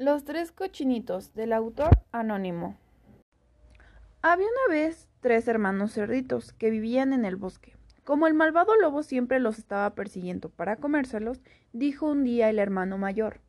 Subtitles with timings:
[0.00, 2.76] Los tres cochinitos del autor anónimo.
[4.22, 7.74] Había una vez tres hermanos cerditos que vivían en el bosque.
[8.04, 11.42] Como el malvado lobo siempre los estaba persiguiendo para comérselos,
[11.72, 13.40] dijo un día el hermano mayor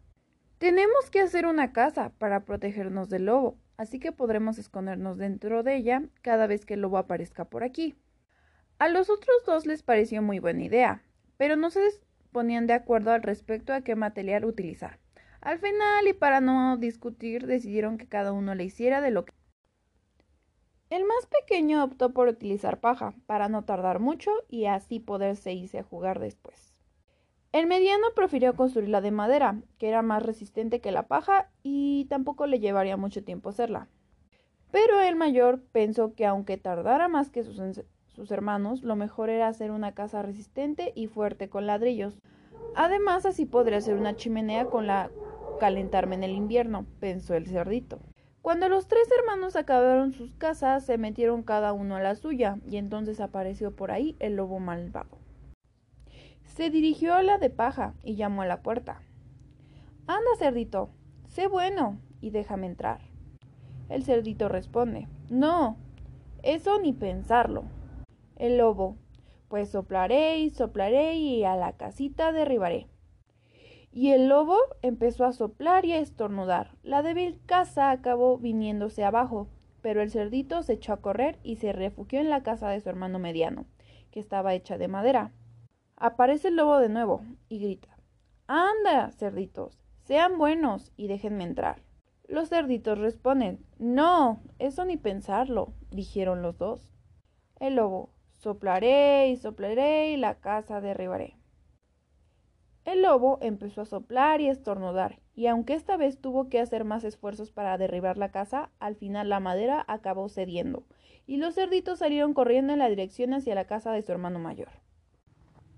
[0.58, 5.76] Tenemos que hacer una casa para protegernos del lobo, así que podremos escondernos dentro de
[5.76, 7.96] ella cada vez que el lobo aparezca por aquí.
[8.80, 11.04] A los otros dos les pareció muy buena idea,
[11.38, 11.82] pero no se
[12.32, 14.98] ponían de acuerdo al respecto a qué material utilizar.
[15.42, 19.34] Al final, y para no discutir, decidieron que cada uno le hiciera de lo que...
[20.90, 25.80] El más pequeño optó por utilizar paja, para no tardar mucho y así poderse irse
[25.80, 26.74] a jugar después.
[27.52, 32.46] El mediano prefirió construirla de madera, que era más resistente que la paja y tampoco
[32.46, 33.88] le llevaría mucho tiempo hacerla.
[34.72, 37.60] Pero el mayor pensó que aunque tardara más que sus,
[38.08, 42.20] sus hermanos, lo mejor era hacer una casa resistente y fuerte con ladrillos.
[42.76, 45.10] Además, así podría hacer una chimenea con la
[45.60, 48.00] calentarme en el invierno, pensó el cerdito.
[48.42, 52.78] Cuando los tres hermanos acabaron sus casas, se metieron cada uno a la suya, y
[52.78, 55.18] entonces apareció por ahí el lobo malvado.
[56.46, 59.02] Se dirigió a la de paja y llamó a la puerta.
[60.08, 60.90] Anda, cerdito,
[61.28, 63.02] sé bueno y déjame entrar.
[63.90, 65.78] El cerdito responde, No,
[66.42, 67.66] eso ni pensarlo.
[68.36, 68.98] El lobo,
[69.50, 72.88] pues soplaré y soplaré y a la casita derribaré.
[73.92, 76.76] Y el lobo empezó a soplar y a estornudar.
[76.84, 79.48] La débil casa acabó viniéndose abajo,
[79.82, 82.90] pero el cerdito se echó a correr y se refugió en la casa de su
[82.90, 83.66] hermano mediano,
[84.12, 85.32] que estaba hecha de madera.
[85.96, 87.98] Aparece el lobo de nuevo y grita
[88.48, 91.82] Anda, cerditos, sean buenos y déjenme entrar.
[92.28, 96.92] Los cerditos responden No, eso ni pensarlo, dijeron los dos.
[97.60, 101.36] El lobo Soplaré y soplaré y la casa derribaré.
[102.90, 107.04] El lobo empezó a soplar y estornudar, y aunque esta vez tuvo que hacer más
[107.04, 110.86] esfuerzos para derribar la casa, al final la madera acabó cediendo,
[111.28, 114.70] y los cerditos salieron corriendo en la dirección hacia la casa de su hermano mayor.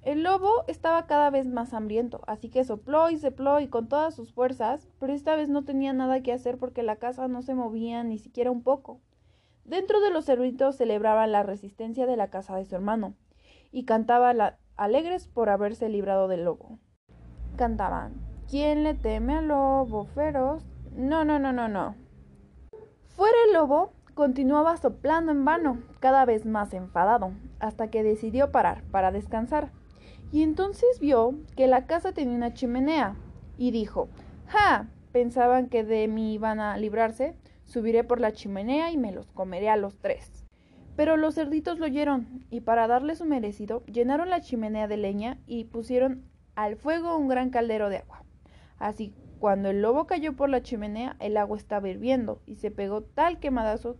[0.03, 4.15] El lobo estaba cada vez más hambriento, así que sopló y sopló y con todas
[4.15, 7.55] sus fuerzas, pero esta vez no tenía nada que hacer porque la casa no se
[7.55, 9.01] movía ni siquiera un poco.
[9.65, 13.15] Dentro de los cerditos celebraban la resistencia de la casa de su hermano,
[13.69, 16.79] y cantaban alegres por haberse librado del lobo
[17.55, 18.13] cantaban.
[18.49, 20.63] ¿Quién le teme al lobo feroz?
[20.95, 21.95] No, no, no, no, no.
[23.07, 28.83] Fuera el lobo, continuaba soplando en vano, cada vez más enfadado, hasta que decidió parar
[28.91, 29.71] para descansar.
[30.31, 33.15] Y entonces vio que la casa tenía una chimenea,
[33.57, 34.09] y dijo,
[34.47, 34.87] ¡Ja!
[35.11, 37.35] Pensaban que de mí iban a librarse,
[37.65, 40.45] subiré por la chimenea y me los comeré a los tres.
[40.95, 45.37] Pero los cerditos lo oyeron, y para darle su merecido, llenaron la chimenea de leña
[45.45, 46.30] y pusieron
[46.63, 48.23] al fuego un gran caldero de agua.
[48.77, 53.01] Así, cuando el lobo cayó por la chimenea, el agua estaba hirviendo y se pegó
[53.01, 53.97] tal quemadazo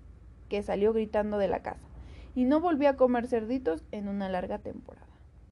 [0.47, 1.88] que salió gritando de la casa
[2.35, 5.10] y no volvió a comer cerditos en una larga temporada.